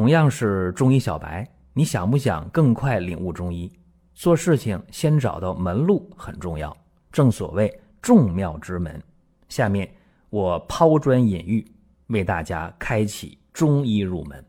[0.00, 3.70] 同样是中医小白，你想不想更快领悟中医？
[4.14, 6.74] 做事情先找到门路很重要，
[7.12, 8.98] 正所谓众妙之门。
[9.50, 9.94] 下面
[10.30, 11.70] 我抛砖引玉，
[12.06, 14.42] 为大家开启中医入门。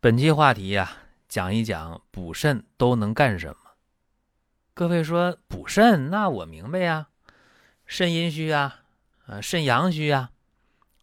[0.00, 0.92] 本期话题呀，
[1.30, 3.56] 讲一讲补肾都能干什么。
[4.74, 7.08] 各位说补肾，那我明白呀，
[7.86, 8.82] 肾阴虚啊，
[9.24, 10.32] 啊肾阳虚啊，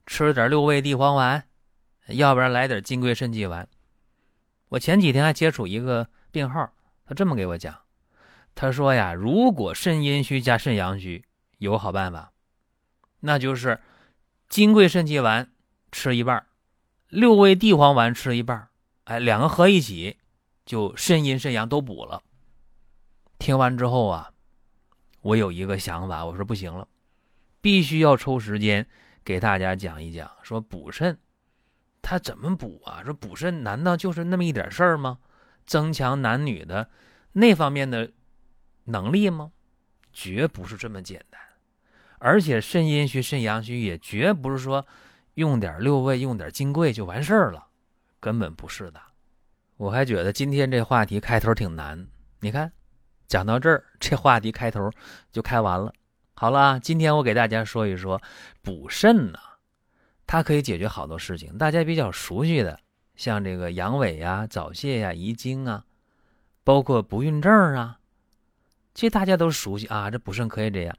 [0.05, 1.45] 吃点六味地黄丸。
[2.07, 3.65] 要不然来点金匮肾气丸。
[4.71, 6.71] 我前几天还接触一个病号，
[7.05, 7.77] 他这么给我讲，
[8.55, 11.25] 他说呀，如果肾阴虚加肾阳虚，
[11.57, 12.31] 有好办法，
[13.19, 13.81] 那就是
[14.47, 15.51] 金匮肾气丸
[15.91, 16.45] 吃一半，
[17.09, 18.69] 六味地黄丸吃一半，
[19.03, 20.17] 哎，两个合一起，
[20.65, 22.23] 就肾阴肾阳都补了。
[23.39, 24.31] 听完之后啊，
[25.19, 26.87] 我有一个想法，我说不行了，
[27.59, 28.87] 必须要抽时间
[29.25, 31.19] 给大家讲一讲，说补肾。
[32.01, 33.03] 他怎么补啊？
[33.03, 35.19] 说补肾难道就是那么一点事儿吗？
[35.65, 36.89] 增强男女的
[37.33, 38.11] 那方面的
[38.85, 39.51] 能力吗？
[40.11, 41.39] 绝不是这么简单。
[42.17, 44.85] 而且肾阴虚、肾阳虚也绝不是说
[45.35, 47.67] 用点六味、用点金匮就完事儿了，
[48.19, 49.01] 根本不是的。
[49.77, 52.07] 我还觉得今天这话题开头挺难。
[52.39, 52.71] 你看，
[53.27, 54.89] 讲到这儿，这话题开头
[55.31, 55.93] 就开完了。
[56.33, 58.21] 好了，今天我给大家说一说
[58.61, 59.39] 补肾呢。
[60.31, 62.79] 它可以解决好多事情，大家比较熟悉的，
[63.17, 65.83] 像这个阳痿呀、早泄呀、遗精啊，
[66.63, 67.99] 包括不孕症啊，
[68.93, 70.09] 这大家都熟悉啊。
[70.09, 70.97] 这补肾可以这样，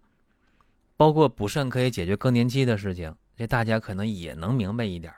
[0.98, 5.11] 包括补肾可以解决更年期的事情，这大家可能也能明白一点。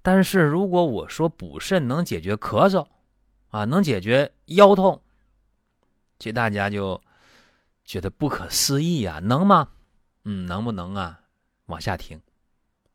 [0.00, 2.86] 但是如果我说补肾能解决咳嗽，
[3.50, 4.98] 啊，能解决腰痛，
[6.18, 6.98] 这大家就
[7.84, 9.68] 觉得不可思议啊，能吗？
[10.24, 11.20] 嗯，能不能啊？
[11.66, 12.18] 往下听。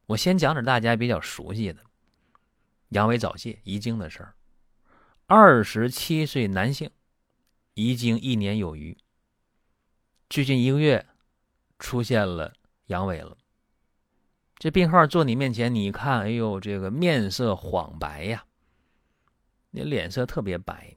[0.08, 1.84] 我先讲点大家比较熟悉的
[2.90, 4.34] 阳痿早泄遗精的事儿。
[5.26, 6.90] 二十七岁男性，
[7.74, 8.98] 遗精一年有余，
[10.30, 11.06] 最近一个月
[11.78, 12.54] 出现了
[12.86, 13.38] 阳痿了。
[14.56, 18.46] 这病号坐你面前，你一看，哎呦，这个面色黄白呀，
[19.72, 20.96] 你脸色特别白。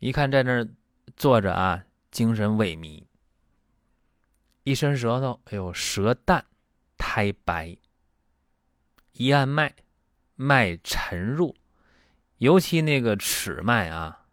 [0.00, 0.68] 一看在那儿
[1.16, 3.04] 坐着啊，精神萎靡，
[4.64, 6.44] 一伸舌头，哎呦，舌淡。
[6.96, 7.76] 苔白，
[9.12, 9.74] 一按脉，
[10.34, 11.54] 脉沉入，
[12.38, 14.26] 尤其那个尺脉啊，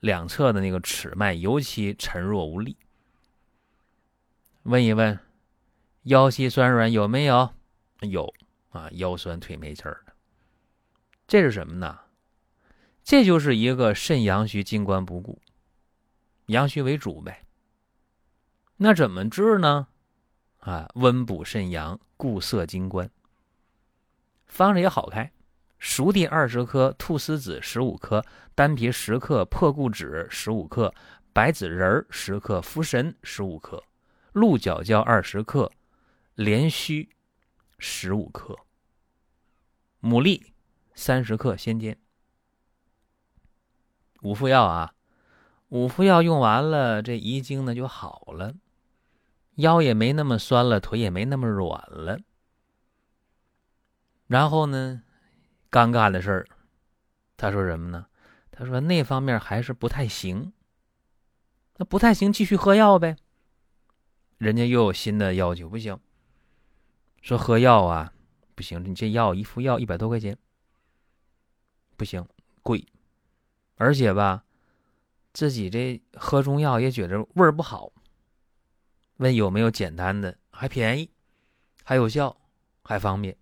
[0.00, 2.76] 两侧的那个尺脉尤其沉弱无力。
[4.64, 5.18] 问一问，
[6.02, 7.52] 腰膝酸软有没有？
[8.00, 8.32] 有
[8.70, 10.12] 啊，腰酸腿没气儿的，
[11.26, 12.00] 这是什么呢？
[13.04, 15.40] 这就是一个肾阳虚，精关不固，
[16.46, 17.44] 阳虚为主呗。
[18.76, 19.88] 那怎么治呢？
[20.62, 23.10] 啊，温补肾阳，固涩精关。
[24.46, 25.32] 方子也好开，
[25.78, 28.24] 熟地二十克，菟丝子十五克，
[28.54, 30.94] 丹皮十克，破固脂十五克，
[31.32, 33.82] 白子仁十克，茯神十五克，
[34.32, 35.72] 鹿角胶二十克，
[36.36, 37.08] 连须
[37.78, 38.56] 十五克，
[40.00, 40.40] 牡蛎
[40.94, 41.98] 三十克，先煎。
[44.22, 44.94] 五副药啊，
[45.70, 48.54] 五副药用完了，这遗精呢就好了。
[49.56, 52.18] 腰也没那么酸了，腿也没那么软了。
[54.26, 55.02] 然后呢，
[55.70, 56.46] 尴尬的事儿，
[57.36, 58.06] 他说什么呢？
[58.50, 60.52] 他说那方面还是不太行。
[61.76, 63.16] 那不太行，继续喝药呗。
[64.38, 65.98] 人家又有新的要求，不行。
[67.20, 68.12] 说喝药啊，
[68.54, 70.36] 不行，你这药一副药一百多块钱，
[71.96, 72.26] 不行，
[72.62, 72.86] 贵。
[73.76, 74.44] 而且吧，
[75.32, 77.92] 自己这喝中药也觉着味儿不好。
[79.16, 81.10] 问有没有简单的，还便宜，
[81.84, 82.36] 还有效，
[82.82, 83.36] 还方便。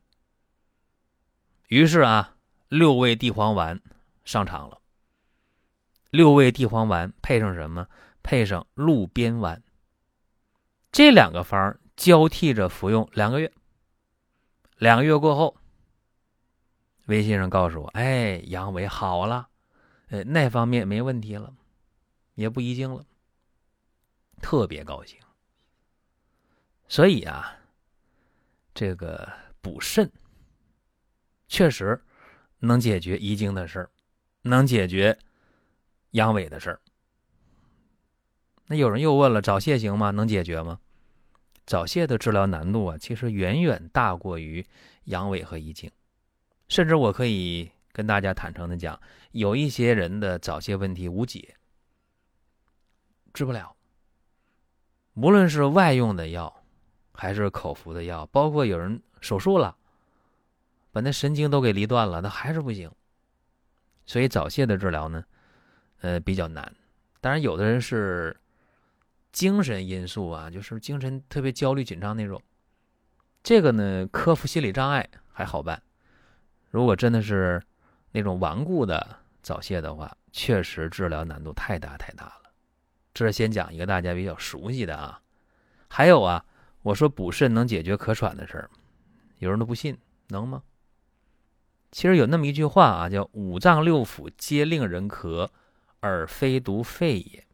[1.68, 2.36] 于是啊，
[2.68, 3.80] 六味地黄丸
[4.24, 4.80] 上场了。
[6.10, 7.86] 六味地黄丸配上什么？
[8.22, 9.62] 配上鹿鞭丸。
[10.92, 13.52] 这两个方交替着服用两个月。
[14.76, 15.56] 两个月过后，
[17.06, 19.48] 微信上告诉我：“哎，阳痿好了，
[20.08, 21.54] 呃，那方面没问题了，
[22.34, 23.06] 也不遗精了，
[24.42, 25.18] 特别高兴。”
[26.90, 27.56] 所以啊，
[28.74, 30.10] 这个补肾
[31.46, 32.02] 确实
[32.58, 33.90] 能解决遗精的事儿，
[34.42, 35.16] 能解决
[36.10, 36.80] 阳痿的事儿。
[38.66, 40.10] 那有人又问了，早泄行吗？
[40.10, 40.80] 能解决吗？
[41.64, 44.66] 早泄的治疗难度啊，其实远远大过于
[45.04, 45.88] 阳痿和遗精。
[46.66, 49.00] 甚至我可以跟大家坦诚的讲，
[49.30, 51.54] 有一些人的早泄问题无解，
[53.32, 53.76] 治不了。
[55.14, 56.56] 无论是外用的药。
[57.20, 59.76] 还是口服的药，包括有人手术了，
[60.90, 62.90] 把那神经都给离断了，那还是不行
[64.06, 65.22] 所以早泄的治疗呢，
[66.00, 66.74] 呃比较难。
[67.20, 68.34] 当然，有的人是
[69.32, 72.40] 精神因素啊，就是精神特别焦虑紧张那种，
[73.42, 75.82] 这个呢克服心理障碍还好办。
[76.70, 77.62] 如果真的是
[78.12, 82.50] 那种顽固的早泄的话，确实治疗难度太大太大了。
[83.12, 85.20] 这是先讲一个大家比较熟悉的啊，
[85.86, 86.42] 还有啊，
[86.82, 88.70] 我说补肾能解决咳喘的事儿，
[89.38, 89.98] 有人都不信，
[90.28, 90.62] 能吗？
[91.90, 95.48] 其实有那么一句话啊，叫“五脏六腑皆令人咳，
[96.00, 97.46] 而非独肺也”。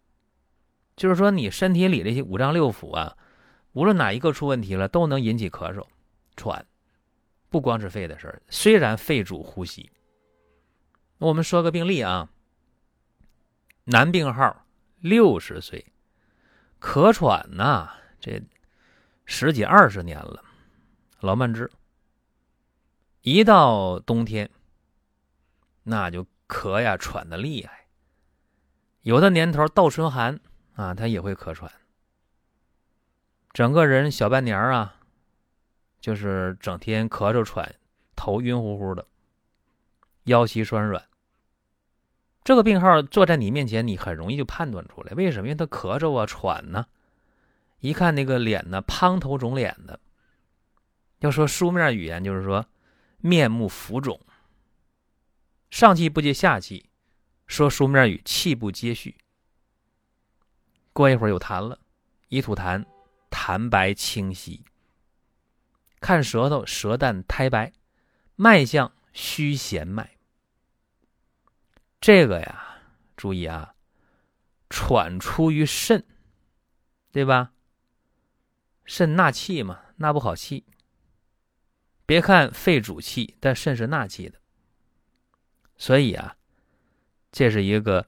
[0.97, 3.17] 就是说，你身体里这些五脏六腑啊，
[3.73, 5.85] 无论哪一个出问题了，都能引起咳嗽、
[6.37, 6.67] 喘，
[7.49, 8.43] 不光是肺的事儿。
[8.49, 9.91] 虽然肺主呼吸，
[11.19, 12.29] 我们说个病例啊，
[13.85, 14.63] 男病号。
[15.01, 15.93] 六十岁，
[16.81, 18.43] 咳喘呐，这
[19.27, 20.43] 十几二十年了，
[21.21, 21.71] 老慢支。
[23.23, 24.49] 一到冬天，
[25.83, 27.89] 那就咳呀喘的厉害。
[29.03, 30.41] 有的年头倒春寒
[30.75, 31.71] 啊，他也会咳喘。
[33.53, 35.01] 整个人小半年啊，
[36.01, 37.75] 就是整天咳嗽喘，
[38.15, 39.07] 头晕乎乎的，
[40.25, 41.05] 腰膝酸软。
[42.45, 45.49] 这个病号坐在你面前，你很容易就判断出来，为什么？
[45.49, 46.87] 因为他咳嗽啊、喘呢，
[47.81, 50.01] 一看那个脸呢，胖头肿脸的。
[51.21, 52.67] 要说书面语言，就是说
[53.19, 54.21] 面目浮肿，
[55.71, 56.91] 上气不接下气。
[57.47, 59.17] 说书面语，气不接续。
[60.93, 61.79] 过一会儿有痰了，
[62.29, 62.85] 一吐痰，
[63.31, 64.65] 痰白清晰。
[66.01, 67.73] 看舌头，舌淡苔白，
[68.35, 70.19] 脉象虚弦脉。
[72.01, 72.79] 这个呀，
[73.17, 73.75] 注意啊，
[74.69, 76.05] 喘出于肾，
[77.13, 77.53] 对吧？
[78.87, 80.65] 肾纳气嘛，纳不好气。
[82.07, 84.41] 别看肺主气，但肾是纳气的，
[85.77, 86.37] 所以啊，
[87.33, 88.07] 这是一个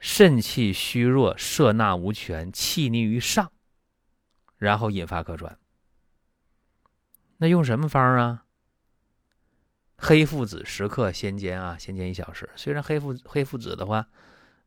[0.00, 3.52] 肾气虚弱、摄纳无权、气逆于上，
[4.58, 5.56] 然后引发咳喘。
[7.36, 8.44] 那用什么方啊？
[9.96, 12.50] 黑附子十克，先煎啊，先煎一小时。
[12.56, 14.08] 虽然黑附黑附子的话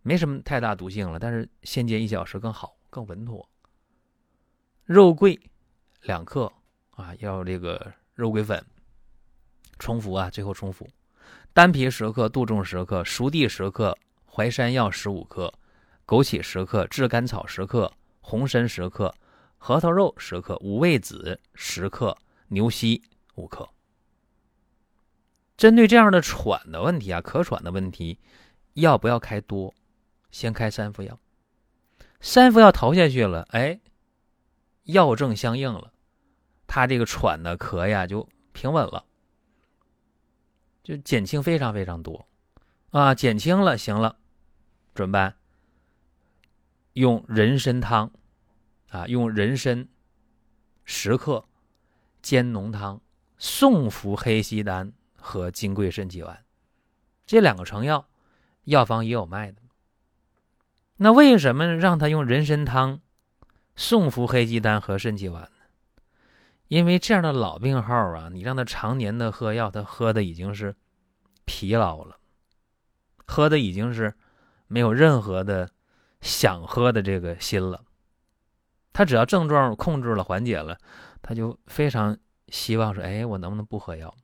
[0.04, 3.50] 没什么太大毒性了，但是先煎一小时更好，更稳妥。
[4.86, 5.40] 肉桂
[6.02, 6.52] 两克
[6.92, 8.64] 啊，要这个肉桂粉
[9.80, 10.88] 冲服啊，最后冲服。
[11.54, 15.54] 丹皮十克，杜仲十克，熟地十克，淮山药十五克，
[16.06, 19.14] 枸杞十克，炙甘草十克，红参十克，
[19.58, 22.18] 核桃肉十克，五味子十克，
[22.50, 23.02] 牛膝
[23.36, 23.70] 五克。
[25.56, 28.20] 针对这样的喘的问题啊，咳喘的问题，
[28.74, 29.74] 要不要开多？
[30.32, 31.20] 先开三副药，
[32.20, 33.80] 三副药投下去了，哎，
[34.84, 35.92] 药证相应了，
[36.68, 39.06] 他这个喘的咳呀就平稳了，
[40.84, 42.28] 就减轻非常非常多。
[42.92, 44.18] 啊，减轻了，行了，
[44.94, 45.36] 怎么办？
[46.94, 48.12] 用人参汤。
[48.90, 49.88] 啊，用人参
[50.84, 51.46] 十克。
[52.22, 53.02] 煎浓汤，
[53.38, 54.94] 送服黑犀丹。
[55.26, 56.44] 和金匮肾气丸，
[57.26, 58.10] 这两个成药，
[58.66, 59.62] 药房也有卖的。
[60.98, 63.00] 那为什么让他用人参汤
[63.76, 65.50] 送服黑鸡丹和肾气丸？
[66.68, 70.76] 因为这样的老病号啊，你让他常年的喝药，他喝的已经是
[71.46, 72.18] 疲劳了，
[73.26, 74.16] 喝的已经是
[74.68, 75.70] 没有任何的
[76.22, 77.84] 想喝的这个心了。
[78.92, 80.78] 他只要症状控制了、缓解了，
[81.22, 84.16] 他就非常希望说：“哎，我能不能不喝药？”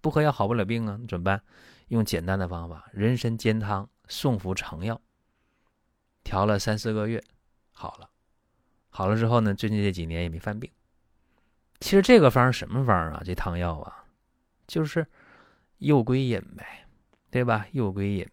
[0.00, 1.42] 不喝药好不了病啊，怎么办？
[1.88, 5.00] 用简单的方法，人参煎汤，送服成药，
[6.24, 7.22] 调了三四个月，
[7.72, 8.08] 好了。
[8.94, 10.70] 好了之后呢，最近这几年也没犯病。
[11.80, 13.22] 其实这个方什么方啊？
[13.24, 14.04] 这汤药啊，
[14.68, 15.04] 就是
[15.78, 16.86] 右归饮呗，
[17.30, 17.66] 对吧？
[17.72, 18.28] 右归饮，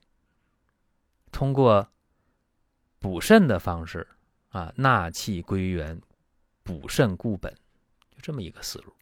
[1.31, 1.89] 通过
[2.99, 4.05] 补肾的方式
[4.49, 5.99] 啊，纳气归元，
[6.61, 7.51] 补肾固本，
[8.11, 8.93] 就这么一个思路。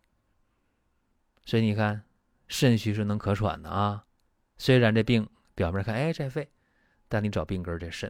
[1.43, 2.03] 所以你看。
[2.49, 4.05] 肾虚是能咳喘的啊，
[4.57, 6.49] 虽然这病表面看哎在肺，
[7.09, 8.09] 但你找病根在肾。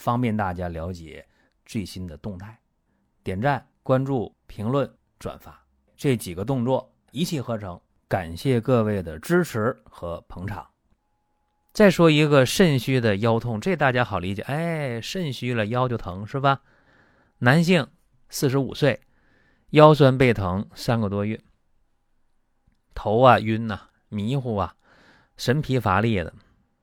[0.00, 1.26] 方便大家了解
[1.66, 2.58] 最新的动态。
[3.22, 5.62] 点赞、关注、评论、转发
[5.94, 7.78] 这几个动作一气呵成，
[8.08, 10.66] 感谢各位的支持和捧场。
[11.74, 14.40] 再说一个肾虚的腰痛，这大家好理解。
[14.42, 16.62] 哎，肾虚了腰就疼是吧？
[17.40, 17.86] 男性
[18.30, 19.02] 四十五岁，
[19.70, 21.38] 腰酸背疼三个多月，
[22.94, 23.78] 头啊晕呐，
[24.08, 24.74] 迷糊啊，
[25.36, 26.32] 神疲乏力的，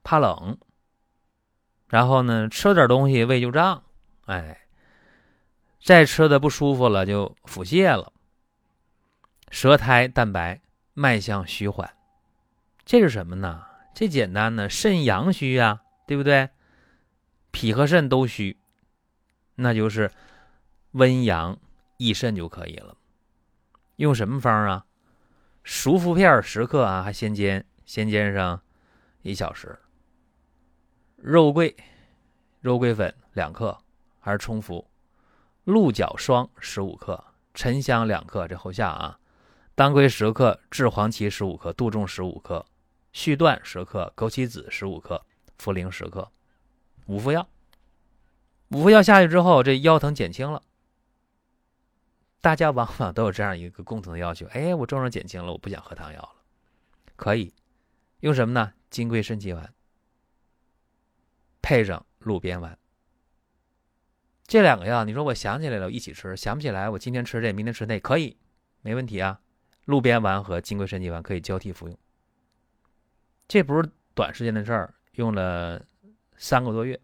[0.03, 0.55] 怕冷。
[1.87, 3.83] 然后呢，吃点东西胃就胀，
[4.25, 4.67] 哎，
[5.81, 8.11] 再吃的不舒服了就腹泻了，
[9.49, 10.61] 舌苔淡白，
[10.93, 11.89] 脉象虚缓，
[12.85, 13.63] 这是什么呢？
[13.93, 16.49] 这简单呢，肾阳虚呀，对不对？
[17.51, 18.59] 脾和肾都虚，
[19.55, 20.11] 那就是
[20.91, 21.57] 温阳
[21.97, 22.95] 益肾就可以了。
[23.95, 24.85] 用什么方啊？
[25.63, 28.61] 熟服片十克啊，还先煎，先煎上
[29.21, 29.79] 一小时。
[31.17, 31.75] 肉桂，
[32.61, 33.77] 肉桂粉两克，
[34.19, 34.87] 还是冲服；
[35.63, 37.21] 鹿角霜十五克，
[37.55, 39.19] 沉香两克，这后下啊；
[39.73, 42.63] 当归十克，炙黄芪十五克，杜仲十五克，
[43.13, 45.25] 续断十克，枸杞子十五克，
[45.59, 46.31] 茯苓十克，
[47.07, 47.47] 五副药。
[48.69, 50.61] 五副药下去之后，这腰疼减轻了。
[52.41, 56.35] 大家往往都有这样一个共同的要求：哎，我症状减轻了，我不想喝汤药了。
[57.15, 57.53] 可以
[58.19, 58.73] 用什么呢？
[58.91, 59.73] 金匮肾气丸。
[61.67, 62.79] 配上鹿鞭丸，
[64.45, 68.37] 这两个药，你说我想起来了，一起吃；想不起来，我今天吃这，明天吃那，可以，
[68.79, 69.41] 没问题啊。
[69.83, 71.99] 鹿鞭丸和金匮肾气丸可以交替服用，
[73.49, 75.85] 这不是短时间的事儿，用了
[76.37, 76.97] 三个多月，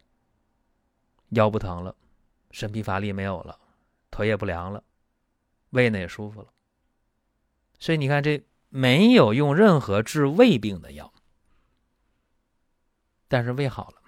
[1.31, 1.93] 腰不疼了，
[2.51, 3.59] 神疲乏力没有了，
[4.11, 4.81] 腿也不凉了，
[5.71, 6.47] 胃呢也舒服了。
[7.79, 11.13] 所以你看，这没有用任何治胃病的药，
[13.27, 14.02] 但是胃好了。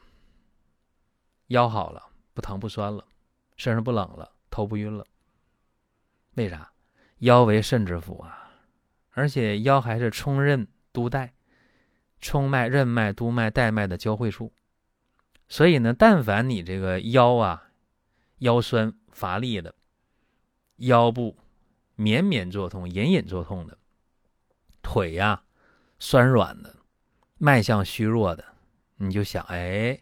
[1.47, 2.01] 腰好了，
[2.33, 3.05] 不疼不酸了，
[3.55, 5.05] 身上不冷了，头不晕了。
[6.33, 6.71] 为啥？
[7.19, 8.51] 腰为肾之府啊，
[9.11, 11.33] 而且腰还是冲任督带、
[12.19, 14.51] 冲脉、任脉、督脉、带脉的交汇处。
[15.47, 17.69] 所以呢，但凡你这个腰啊，
[18.39, 19.75] 腰酸乏力的，
[20.77, 21.37] 腰部
[21.95, 23.77] 绵绵作痛、隐隐作痛的，
[24.81, 25.43] 腿呀
[25.99, 26.75] 酸软的，
[27.37, 28.43] 脉象虚弱的，
[28.97, 30.01] 你就想，哎。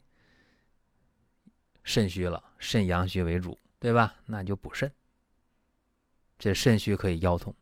[1.83, 4.15] 肾虚了，肾阳虚为主，对吧？
[4.25, 4.91] 那就补肾。
[6.39, 7.55] 这肾虚可以腰痛，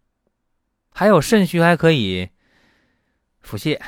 [0.91, 2.29] 还有肾虚还可以
[3.41, 3.79] 腹泻。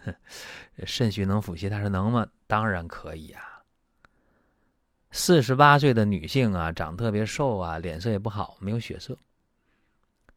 [0.84, 2.26] 肾虚能腹泻，但是能吗？
[2.46, 3.62] 当然可以啊。
[5.10, 9.18] 四十八岁的女性啊，长特别瘦啊，脸色也不好，没有血色，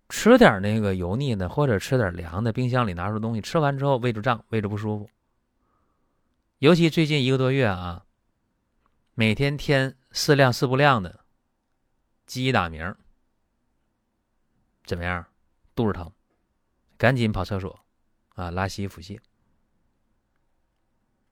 [0.08, 5.10] 吃点那个油腻的，或者吃点凉的，冰箱里拿出东西，吃完之后胃就胀，胃就不舒服。
[6.60, 8.06] 尤其最近一个多月啊。
[9.20, 11.26] 每天添四亮四不亮的，
[12.26, 12.96] 鸡打鸣，
[14.86, 15.26] 怎么样？
[15.76, 16.10] 肚子疼，
[16.98, 17.82] 赶紧跑厕所，
[18.36, 19.20] 啊，拉稀腹泻。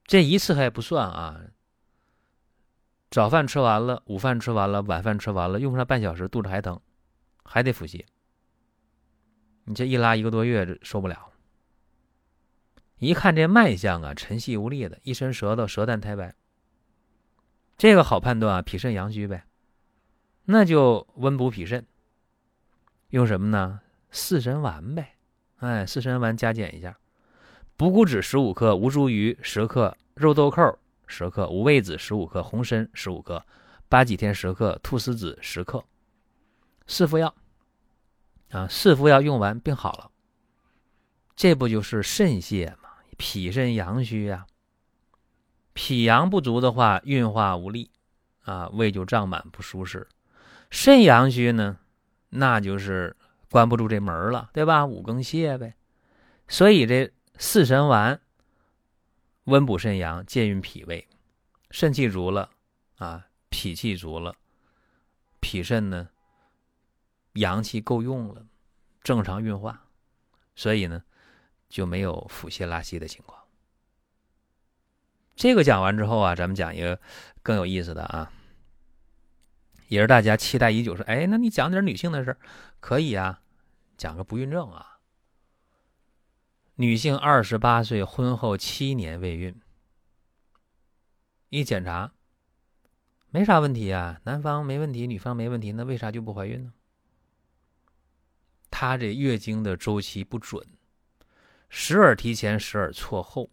[0.04, 1.40] 这一次还不算啊，
[3.10, 6.78] 早饭吃完了，午饭吃完了，晚饭吃完了，用不上半小时，肚子还疼，
[7.42, 8.04] 还得腹泻。
[9.64, 11.32] 你这一拉一个多月，这受不了。
[12.98, 16.34] 一看这脉象啊，沉细无力的，一伸舌头，舌淡苔白。
[17.78, 19.44] 这个好判断啊，脾肾阳虚呗，
[20.44, 21.86] 那就温补脾肾，
[23.10, 23.80] 用什么呢？
[24.10, 25.14] 四神丸呗，
[25.58, 26.98] 哎，四神丸加减一下，
[27.76, 33.46] 补骨脂十五克，吴茱萸十克，肉豆蔻十克，五味子十五克，红参十五克，
[33.88, 35.84] 八戟天十克，菟丝子十克，
[36.88, 37.32] 四副药。
[38.50, 40.10] 啊，四副药用完病好了，
[41.36, 42.88] 这不就是肾泄吗？
[43.16, 44.46] 脾肾阳虚呀。
[45.80, 47.92] 脾阳不足的话，运化无力，
[48.42, 50.08] 啊，胃就胀满不舒适。
[50.70, 51.78] 肾阳虚呢，
[52.30, 53.16] 那就是
[53.48, 54.84] 关不住这门了，对吧？
[54.84, 55.76] 五更泻呗。
[56.48, 58.20] 所以这四神丸
[59.44, 61.06] 温补肾阳，健运脾胃，
[61.70, 62.50] 肾气足了
[62.96, 64.34] 啊，脾气足了，
[65.38, 66.08] 脾肾呢
[67.34, 68.44] 阳气够用了，
[69.04, 69.86] 正常运化，
[70.56, 71.04] 所以呢
[71.68, 73.38] 就没有腹泻拉稀的情况。
[75.38, 77.00] 这个讲完之后啊，咱们讲一个
[77.44, 78.32] 更有意思的啊，
[79.86, 80.96] 也是大家期待已久。
[80.96, 82.36] 说，哎，那你讲点女性的事
[82.80, 83.40] 可以啊，
[83.96, 84.98] 讲个不孕症啊。
[86.74, 89.54] 女性二十八岁，婚后七年未孕，
[91.50, 92.12] 一检查
[93.30, 96.72] 没啥问题啊，男方没问题，女方没问题，那为啥就不怀孕呢？
[98.72, 100.66] 她这月经的周期不准，
[101.68, 103.48] 时而提前，时而错后。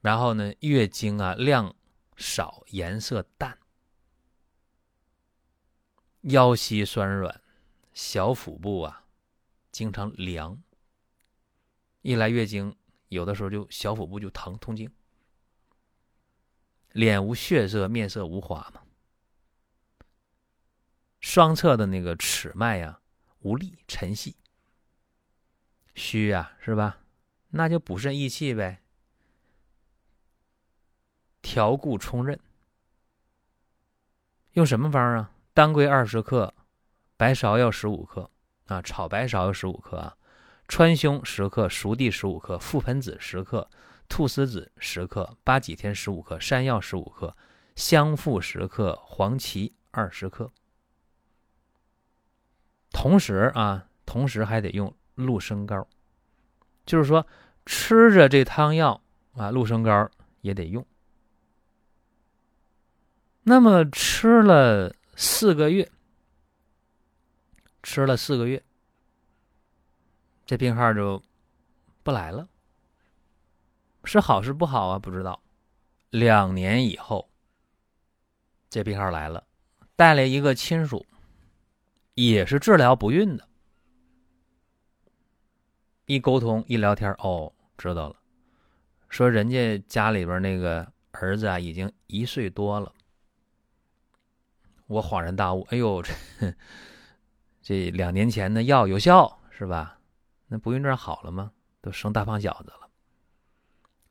[0.00, 1.74] 然后呢，月经啊量
[2.16, 3.58] 少，颜色淡，
[6.22, 7.40] 腰膝酸软，
[7.92, 9.04] 小腹部啊
[9.70, 10.62] 经常凉。
[12.02, 12.74] 一来月经
[13.08, 14.90] 有的时候就小腹部就疼痛经，
[16.92, 18.82] 脸无血色，面色无华嘛。
[21.20, 23.00] 双侧的那个尺脉呀
[23.40, 24.34] 无力沉细，
[25.94, 27.00] 虚呀是吧？
[27.50, 28.79] 那就补肾益气呗，
[31.42, 32.38] 调固冲任。
[34.52, 35.30] 用什么方啊？
[35.54, 36.54] 当归二十克，
[37.16, 38.30] 白芍药十五克
[38.66, 40.16] 啊，炒白芍药十五克啊，
[40.66, 43.68] 川芎十克，熟地十五克，覆盆子十克，
[44.08, 47.36] 菟丝子十克，八戟天十五克，山药十五克，
[47.76, 50.50] 香附十克，黄芪二十克。
[52.90, 55.86] 同时啊，同时还得用鹿参膏，
[56.84, 57.24] 就是说
[57.66, 59.00] 吃着这汤药
[59.34, 60.84] 啊，鹿参膏也得用。
[63.42, 65.90] 那么吃了四个月，
[67.82, 68.62] 吃了四个月，
[70.46, 71.22] 这病号就
[72.02, 72.48] 不来了，
[74.04, 74.98] 是好是不好啊？
[74.98, 75.42] 不知道。
[76.10, 77.30] 两年以后，
[78.68, 79.46] 这病号来了，
[79.96, 81.06] 带来一个亲属。
[82.14, 83.48] 也是治疗不孕的，
[86.04, 88.16] 一沟通一聊天，哦，知道了，
[89.08, 92.92] 说人家家里边那个儿子啊，已经一岁多了。
[94.90, 96.52] 我恍然大悟，哎呦，这
[97.62, 100.00] 这两年前的药有效是吧？
[100.48, 101.52] 那不孕症好了吗？
[101.80, 102.90] 都生大胖小子了。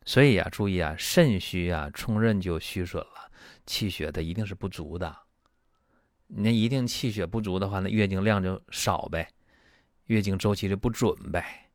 [0.06, 3.30] 所以啊，注意啊，肾虚啊，冲任就虚损了，
[3.66, 5.14] 气血的一定是不足的。
[6.28, 9.28] 那一定气血不足的话，那月经量就少呗，
[10.06, 11.70] 月经周期就不准呗。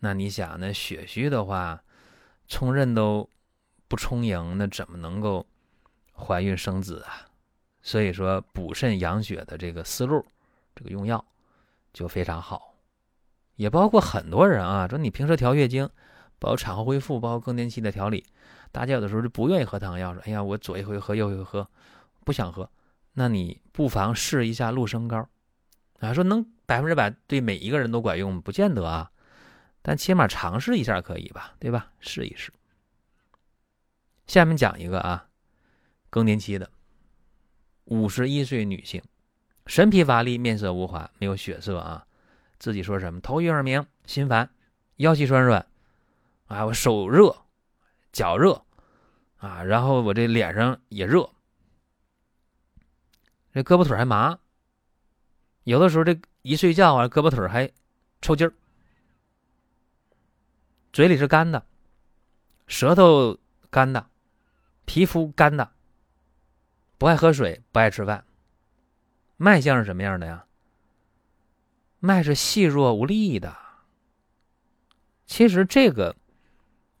[0.00, 1.80] 那你想，那血虚的话，
[2.48, 3.30] 冲任都
[3.86, 5.46] 不充盈，那怎么能够
[6.12, 7.25] 怀孕生子啊？
[7.86, 10.26] 所以说，补肾养血的这个思路，
[10.74, 11.24] 这个用药
[11.92, 12.74] 就非常好。
[13.54, 15.88] 也包括很多人啊，说你平时调月经，
[16.40, 18.26] 包括产后恢复，包括更年期的调理，
[18.72, 21.70] 大家有的时候就不愿意喝汤药，说哎呀，我左一回喝，右一回喝，
[22.24, 22.68] 不想喝。
[23.12, 25.28] 那你不妨试一下鹿参膏，
[26.00, 29.12] 啊，说能百分之百对每一个人都管用，不见得啊，
[29.80, 31.92] 但起码尝试一下可以吧，对吧？
[32.00, 32.52] 试一试。
[34.26, 35.28] 下面讲一个啊，
[36.10, 36.68] 更年期的
[37.86, 39.02] 五十一岁女性，
[39.66, 42.06] 神疲乏力，面色无华，没有血色啊，
[42.58, 44.50] 自己说什么头晕耳鸣，心烦，
[44.96, 45.64] 腰膝酸软，
[46.46, 47.44] 啊，我手热，
[48.12, 48.64] 脚热，
[49.38, 51.30] 啊，然后我这脸上也热。
[53.52, 54.38] 这胳膊腿还麻，
[55.64, 57.70] 有的时候这一睡觉啊，胳膊腿还
[58.20, 58.52] 抽筋儿，
[60.92, 61.64] 嘴里是干的，
[62.66, 63.38] 舌头
[63.70, 64.10] 干的，
[64.84, 65.72] 皮肤干的，
[66.98, 68.24] 不爱喝水，不爱吃饭，
[69.36, 70.44] 脉象是什么样的呀？
[71.98, 73.56] 脉是细弱无力的。
[75.26, 76.14] 其实这个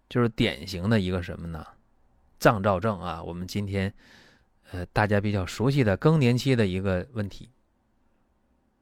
[0.08, 1.66] 就是典型的一个什么呢？
[2.38, 3.22] 脏燥症啊。
[3.22, 3.92] 我们今天。
[4.72, 7.48] 呃，大家比较熟悉的更年期的一个问题。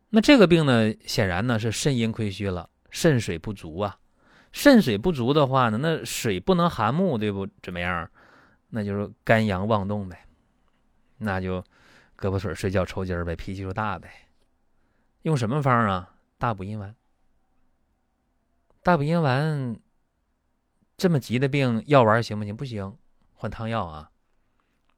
[0.09, 3.99] 那这个病呢，显然呢是肾阴亏虚了，肾水不足啊。
[4.51, 7.47] 肾水不足的话呢，那水不能含木，对不？
[7.63, 8.11] 怎么样？
[8.71, 10.24] 那就是肝阳妄动呗。
[11.19, 11.61] 那就
[12.17, 14.29] 胳膊腿睡觉抽筋儿呗，脾气就大呗。
[15.23, 16.17] 用什么方啊？
[16.39, 16.95] 大补阴丸。
[18.83, 19.81] 大补阴丸
[20.97, 22.57] 这么急的病，药丸行不行？
[22.57, 22.99] 不行，
[23.33, 24.11] 换汤药啊。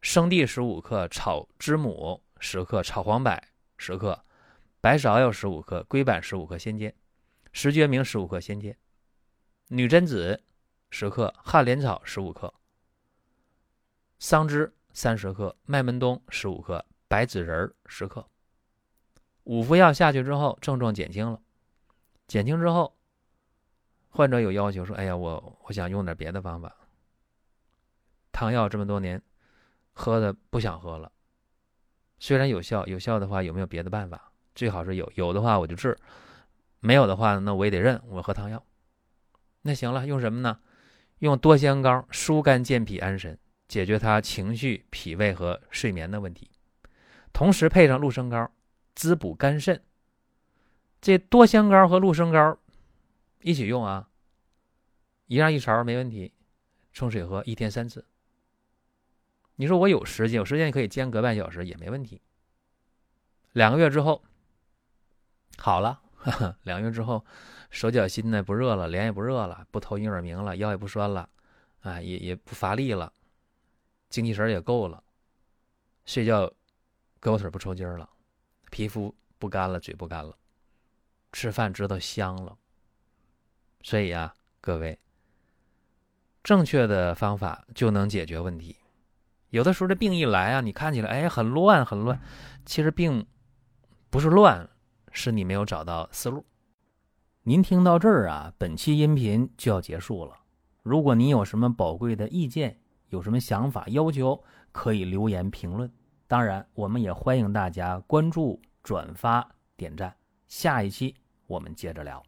[0.00, 3.40] 生地十五克，炒知母十克，炒黄柏
[3.76, 4.24] 十克，
[4.81, 6.90] 白芍药十五克，龟板十五克，先煎；
[7.52, 8.72] 石决明十五克，先煎；
[9.68, 10.42] 女贞子
[10.90, 12.52] 十克，旱莲草十五克，
[14.18, 18.26] 桑枝三十克，麦门冬十五克，白子仁十克。
[19.44, 21.38] 五副药下去之后，症状减轻了。
[22.26, 22.96] 减轻之后，
[24.09, 26.74] 患者有要求说：“哎呀，我我想用点别的方法。
[28.32, 29.20] 汤药这么多年。”
[29.92, 31.12] 喝的不想喝了，
[32.18, 34.32] 虽然有效，有效的话有没有别的办法？
[34.54, 35.94] 最好是有，有的话我就治，
[36.80, 38.64] 没有的话那我也得认，我喝汤药。
[39.61, 40.59] 那行了，用什么呢？
[41.18, 46.50] 用多香膏疏肝健脾安神，解决他情绪、脾胃和睡眠的问题。
[47.33, 48.50] 同时配上鹿参膏，
[48.94, 49.83] 滋补肝肾。
[51.00, 52.59] 这多香膏和鹿参膏
[53.42, 54.09] 一起用啊，
[55.26, 56.33] 一样一勺没问题，
[56.92, 58.07] 冲水喝，一天三次。
[59.57, 62.20] 你说我有时间，有时间可以间隔半小时也没问题。
[63.52, 64.22] 两个月之后
[65.59, 66.02] 好了，
[66.64, 67.24] 两个月之后
[67.70, 71.29] 手脚心呢不热了，脸也不热了，不头晕耳鸣了，腰也不酸了，
[71.81, 73.12] 啊，也也不乏力了，
[74.16, 75.05] 精气神也够了，
[76.07, 76.46] 睡觉
[77.20, 78.09] 胳膊腿不抽筋了，
[78.70, 80.35] 皮肤不干了，嘴不干了，
[81.33, 82.57] 吃饭知道香了。
[83.83, 84.98] 所以啊，各位
[86.42, 88.74] 正确的方法就能解决问题。
[89.50, 92.18] 有的时候这病一来啊，你看起来哎很乱很乱，
[92.64, 93.26] 其实病
[94.09, 94.66] 不是乱，
[95.12, 96.46] 是你没有找到思路。
[97.42, 100.38] 您听到这儿啊，本期音频就要结束了。
[100.83, 104.42] 如果您有什么宝贵的意见，有什么想法要求，
[104.72, 105.90] 可以留言评论。
[106.26, 110.14] 当然，我们也欢迎大家关注、转发、点赞。
[110.48, 111.14] 下一期
[111.46, 112.22] 我们接着聊。